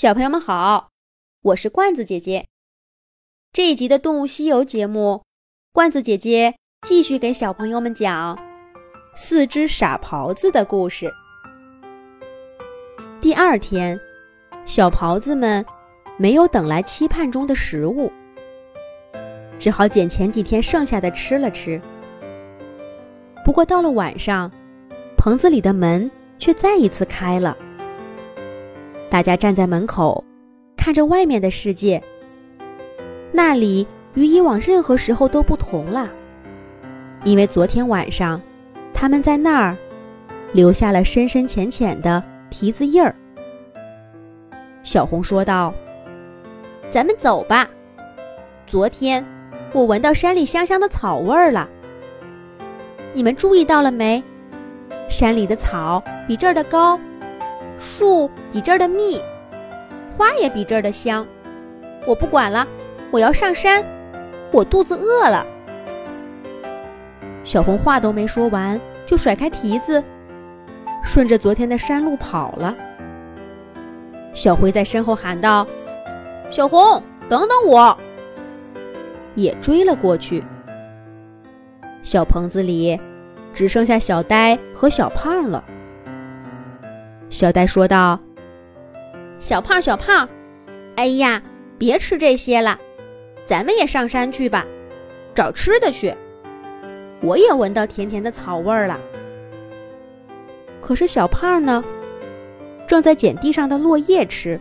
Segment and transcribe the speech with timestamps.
[0.00, 0.88] 小朋友们好，
[1.42, 2.46] 我是罐子姐姐。
[3.52, 5.24] 这一集的《动物西游》节目，
[5.74, 6.56] 罐子姐姐
[6.88, 8.38] 继续给小朋友们讲
[9.14, 11.12] 四只傻狍子的故事。
[13.20, 14.00] 第二天，
[14.64, 15.62] 小狍子们
[16.16, 18.10] 没有等来期盼中的食物，
[19.58, 21.78] 只好捡前几天剩下的吃了吃。
[23.44, 24.50] 不过到了晚上，
[25.18, 27.54] 棚子里的门却再一次开了。
[29.10, 30.24] 大家站在门口，
[30.76, 32.00] 看着外面的世界。
[33.32, 33.84] 那里
[34.14, 36.08] 与以往任何时候都不同了，
[37.24, 38.40] 因为昨天晚上，
[38.94, 39.76] 他们在那儿
[40.52, 43.12] 留下了深深浅浅的蹄子印儿。
[44.84, 45.74] 小红说道
[46.88, 47.68] ：“咱们走吧。
[48.64, 49.24] 昨天
[49.72, 51.68] 我闻到山里香香的草味儿了。
[53.12, 54.22] 你们注意到了没？
[55.08, 56.96] 山里的草比这儿的高。”
[57.80, 59.20] 树比这儿的密，
[60.16, 61.26] 花也比这儿的香。
[62.06, 62.66] 我不管了，
[63.10, 63.82] 我要上山。
[64.52, 65.46] 我肚子饿了。
[67.42, 70.02] 小红话都没说完，就甩开蹄子，
[71.02, 72.76] 顺着昨天的山路跑了。
[74.34, 75.66] 小灰在身后喊道
[76.50, 77.96] ：“小红，等等我！”
[79.36, 80.44] 也追了过去。
[82.02, 83.00] 小棚子里
[83.54, 85.64] 只剩下小呆和小胖了。
[87.30, 88.18] 小呆说道
[89.38, 90.28] ：“小胖，小胖，
[90.96, 91.40] 哎呀，
[91.78, 92.76] 别吃这些了，
[93.44, 94.66] 咱们也上山去吧，
[95.32, 96.12] 找吃的去。
[97.22, 99.00] 我也闻到甜甜的草味儿了。
[100.80, 101.84] 可是小胖呢，
[102.88, 104.60] 正在捡地上的落叶吃。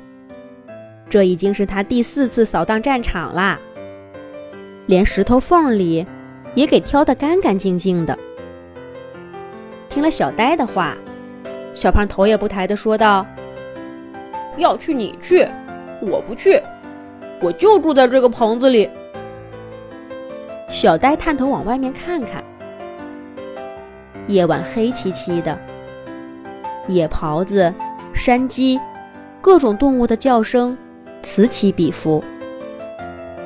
[1.10, 3.60] 这已经是他第四次扫荡战场啦，
[4.86, 6.06] 连石头缝里
[6.54, 8.16] 也给挑得干干净净的。
[9.90, 10.96] 听了小呆的话。”
[11.74, 13.26] 小胖头也不抬地说道
[14.58, 15.48] ：“要去你去，
[16.02, 16.62] 我不去，
[17.42, 18.90] 我就住在这个棚子里。”
[20.70, 22.44] 小呆探头往外面看看，
[24.28, 25.58] 夜晚黑漆漆的，
[26.88, 27.74] 野狍子、
[28.14, 28.80] 山鸡，
[29.42, 30.78] 各种动物的叫声
[31.22, 32.24] 此起彼伏。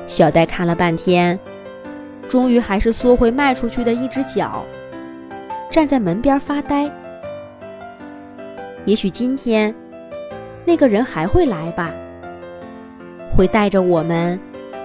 [0.06, 1.38] 小呆看了半天，
[2.28, 4.66] 终于还是缩回迈出去的一只脚，
[5.70, 6.90] 站在门边发呆。
[8.86, 9.74] 也许今天，
[10.66, 11.90] 那个人还会来吧，
[13.30, 14.38] 会带着我们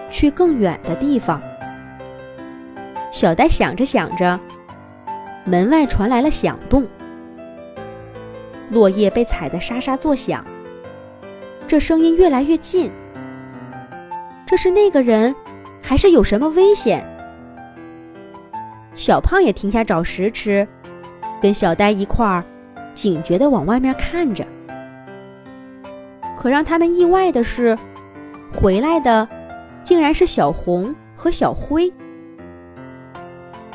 [0.09, 1.41] 去更远的地方。
[3.11, 4.39] 小呆想着想着，
[5.43, 6.87] 门外传来了响动，
[8.69, 10.45] 落叶被踩得沙沙作响。
[11.67, 12.89] 这声音越来越近，
[14.45, 15.35] 这是那个人，
[15.81, 17.05] 还是有什么危险？
[18.93, 20.65] 小胖也停下找食吃，
[21.41, 22.45] 跟小呆一块儿。
[22.99, 24.45] 警觉地往外面看着，
[26.37, 27.79] 可让他们意外的是，
[28.53, 29.25] 回来的
[29.85, 31.89] 竟然是小红和小灰。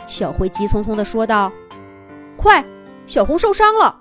[0.06, 1.50] 小灰急匆匆地说道
[2.36, 2.62] ：“快，
[3.06, 3.98] 小红受伤了！”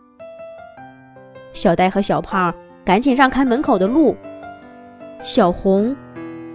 [1.54, 4.18] 小呆和小胖赶紧让开门口的路。
[5.22, 5.96] 小红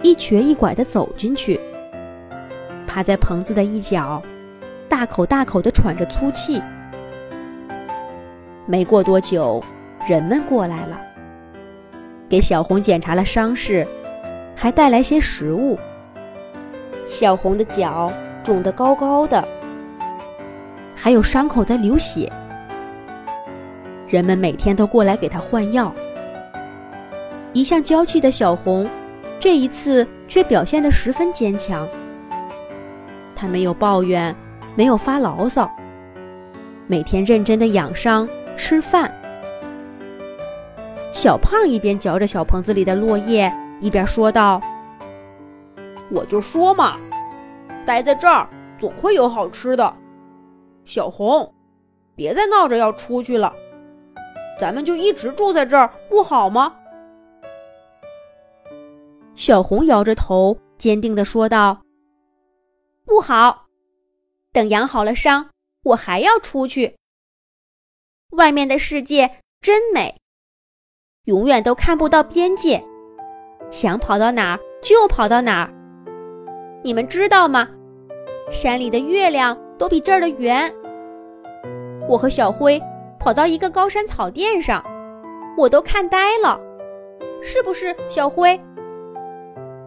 [0.03, 1.59] 一瘸一拐地走进去，
[2.85, 4.21] 趴在棚子的一角，
[4.87, 6.61] 大口大口地喘着粗气。
[8.69, 9.59] 没过多久，
[10.07, 11.01] 人们过来了，
[12.29, 13.83] 给小红检查了伤势，
[14.55, 15.75] 还带来些食物。
[17.07, 18.13] 小红的脚
[18.43, 19.43] 肿得高高的，
[20.95, 22.31] 还有伤口在流血。
[24.07, 25.91] 人们每天都过来给她换药。
[27.53, 28.87] 一向娇气的小红，
[29.39, 31.89] 这一次却表现得十分坚强。
[33.35, 34.35] 她没有抱怨，
[34.75, 35.67] 没有发牢骚，
[36.85, 38.29] 每天认真的养伤。
[38.59, 39.09] 吃饭，
[41.13, 44.61] 小胖一边嚼着小棚子里的落叶，一边说道
[46.11, 46.99] ：“我就说嘛，
[47.85, 48.47] 待在这儿
[48.77, 49.95] 总会有好吃的。
[50.83, 51.51] 小红，
[52.15, 53.55] 别再闹着要出去了，
[54.59, 56.75] 咱们就一直住在这儿不好吗？”
[59.35, 61.79] 小红摇着头，坚定地说道
[63.07, 63.67] ：“不好，
[64.51, 65.49] 等养好了伤，
[65.85, 66.97] 我还要出去。”
[68.31, 69.29] 外面的世界
[69.59, 70.15] 真美，
[71.25, 72.83] 永远都看不到边界，
[73.71, 75.73] 想跑到哪儿就跑到哪儿。
[76.83, 77.67] 你们知道吗？
[78.51, 80.71] 山里的月亮都比这儿的圆。
[82.07, 82.81] 我和小灰
[83.19, 84.83] 跑到一个高山草甸上，
[85.57, 86.59] 我都看呆了，
[87.41, 87.95] 是不是？
[88.09, 88.59] 小灰？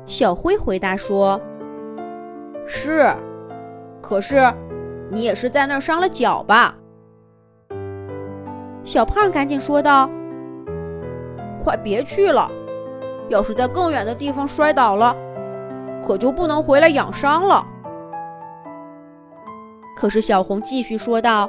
[0.04, 1.40] 小灰回答说
[2.66, 3.14] ：“是。
[4.00, 4.52] 可是，
[5.10, 6.76] 你也是在那儿伤了脚吧？”
[8.84, 10.10] 小胖赶紧说道
[11.62, 12.50] ：“快别去了，
[13.28, 15.16] 要是在更远的地方摔倒了，
[16.04, 17.64] 可就不能回来养伤了。
[19.96, 21.48] 可是小红继续说道：“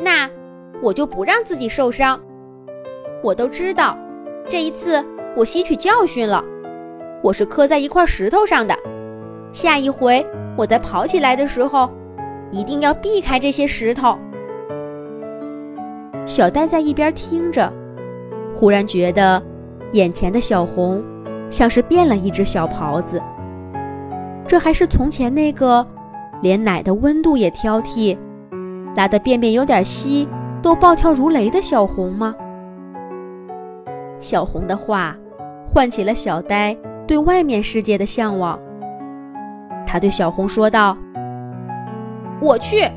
[0.00, 0.30] 那
[0.80, 2.20] 我就不让自己受伤。
[3.22, 3.96] 我都知道，
[4.48, 5.04] 这一次
[5.36, 6.44] 我吸取教训了。
[7.20, 8.76] 我是磕在一块石头上的，
[9.52, 10.24] 下一回
[10.56, 11.90] 我在跑起来的时候，
[12.52, 14.16] 一定要避开这些石头。”
[16.24, 17.72] 小呆在一边听着，
[18.54, 19.42] 忽然觉得
[19.92, 21.02] 眼前的小红
[21.50, 23.20] 像是变了一只小狍子。
[24.46, 25.86] 这还是从前那个。
[26.42, 28.18] 连奶的温度也挑剔，
[28.96, 30.28] 拉的便便有点稀
[30.60, 32.34] 都暴跳如雷的小红吗？
[34.18, 35.16] 小红的话
[35.64, 36.76] 唤起了小呆
[37.06, 38.58] 对外面世界的向往。
[39.86, 40.98] 他对小红说道
[42.42, 42.90] ：“我去，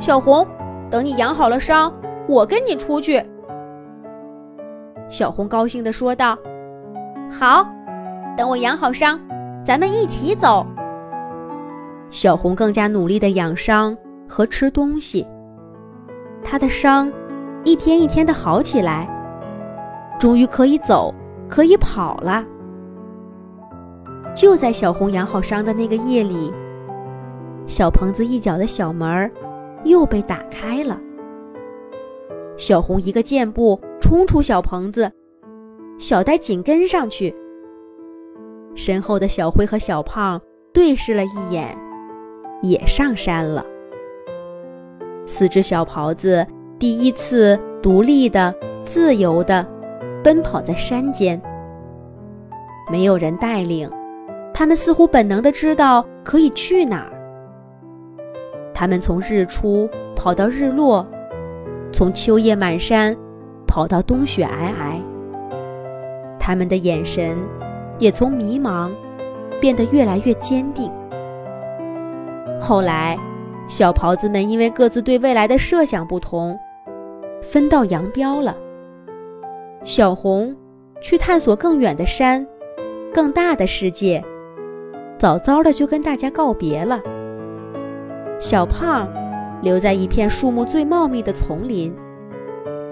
[0.00, 0.46] 小红，
[0.88, 1.92] 等你养好了伤，
[2.28, 3.24] 我跟你出去。”
[5.08, 6.36] 小红高兴地说道
[7.30, 7.66] ：“好，
[8.36, 9.20] 等我养好伤，
[9.64, 10.66] 咱们一起走。”
[12.10, 13.96] 小红更加努力的养伤
[14.28, 15.26] 和吃东西，
[16.42, 17.12] 她的伤
[17.64, 19.08] 一天一天的好起来，
[20.18, 21.14] 终于可以走，
[21.48, 22.44] 可以跑了。
[24.34, 26.52] 就在小红养好伤的那个夜里，
[27.66, 29.30] 小棚子一角的小门儿
[29.84, 31.00] 又被打开了。
[32.56, 35.10] 小红一个箭步冲出小棚子，
[35.98, 37.34] 小呆紧跟上去。
[38.74, 40.40] 身后的小灰和小胖
[40.72, 41.76] 对视了一眼。
[42.62, 43.64] 也上山了。
[45.26, 46.44] 四只小狍子
[46.78, 49.64] 第一次独立的、自由的
[50.24, 51.40] 奔跑在山间，
[52.90, 53.90] 没有人带领，
[54.54, 57.12] 他们似乎本能的知道可以去哪儿。
[58.72, 61.06] 他们从日出跑到日落，
[61.92, 63.16] 从秋叶满山
[63.66, 65.00] 跑到冬雪皑皑。
[66.38, 67.36] 他们的眼神
[67.98, 68.90] 也从迷茫
[69.60, 70.90] 变得越来越坚定。
[72.60, 73.18] 后来，
[73.68, 76.58] 小狍子们因为各自对未来的设想不同，
[77.42, 78.56] 分道扬镳了。
[79.82, 80.54] 小红
[81.00, 82.46] 去探索更远的山、
[83.12, 84.22] 更大的世界，
[85.18, 87.00] 早早的就跟大家告别了。
[88.38, 89.08] 小胖
[89.62, 91.94] 留在一片树木最茂密的丛林，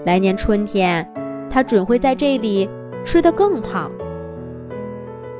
[0.05, 1.07] 来年春天，
[1.49, 2.69] 它准会在这里
[3.03, 3.91] 吃得更胖。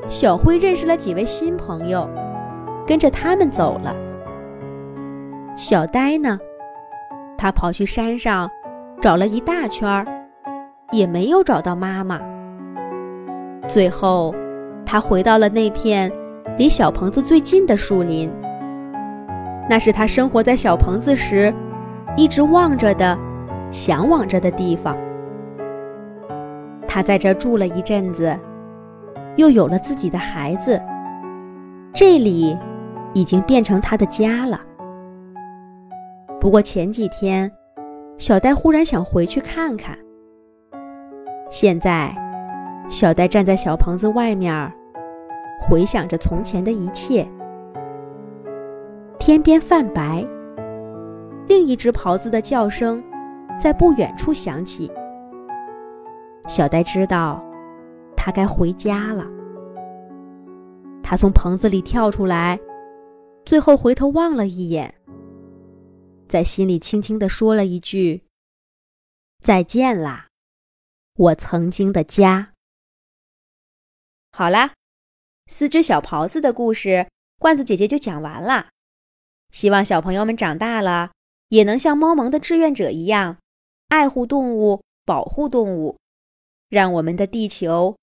[0.08, 2.08] 小灰认识了几位新朋友，
[2.86, 3.94] 跟着他们走了。
[5.56, 6.38] 小呆呢？
[7.36, 8.48] 他跑去山上，
[9.02, 10.06] 找了一大圈儿，
[10.92, 12.20] 也没有找到妈妈。
[13.66, 14.34] 最后，
[14.86, 16.10] 他回到了那片
[16.56, 18.30] 离小棚子最近的树林。
[19.68, 21.52] 那是他生活在小棚子时，
[22.16, 23.18] 一直望着的、
[23.70, 24.96] 向往着的地方。
[26.86, 28.38] 他在这住了一阵子，
[29.36, 30.80] 又有了自己的孩子。
[31.92, 32.56] 这里，
[33.12, 34.60] 已经变成他的家了。
[36.40, 37.50] 不过前几天，
[38.18, 39.98] 小呆忽然想回去看看。
[41.50, 42.14] 现在，
[42.88, 44.72] 小呆站在小棚子外面，
[45.60, 47.26] 回想着从前的一切。
[49.26, 50.24] 天边泛白，
[51.48, 53.02] 另一只狍子的叫声
[53.60, 54.88] 在不远处响起。
[56.46, 57.44] 小呆知道，
[58.16, 59.26] 他该回家了。
[61.02, 62.56] 他从棚子里跳出来，
[63.44, 64.94] 最后回头望了一眼。
[66.28, 68.22] 在心里轻轻地说了一句
[69.42, 70.28] ：“再见啦，
[71.16, 72.52] 我曾经的家。”
[74.30, 74.74] 好啦，
[75.48, 77.08] 四只小狍子的故事，
[77.40, 78.68] 罐子姐姐就讲完了。
[79.50, 81.12] 希望小朋友们长大了，
[81.48, 83.38] 也能像猫萌的志愿者一样，
[83.88, 85.96] 爱护动物，保护动物，
[86.68, 87.96] 让我们的地球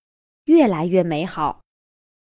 [0.46, 1.62] 越来越美好。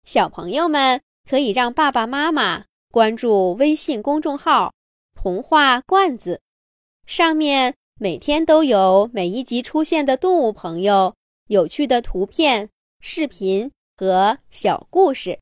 [0.04, 4.72] 小朋友们可以让爸爸妈妈关注微信公众号。
[5.14, 6.40] 童话罐子，
[7.04, 11.14] 上面每天都有每一集出现的动物朋友、
[11.48, 15.38] 有趣的图片、视频和小故事。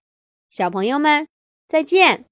[0.51, 1.29] 小朋友们，
[1.69, 2.25] 再见。